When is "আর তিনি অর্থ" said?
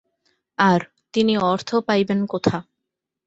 0.59-1.69